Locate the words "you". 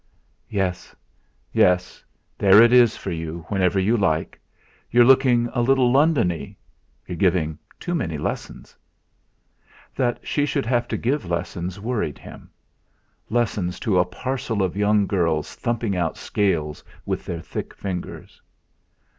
3.11-3.45, 3.79-3.95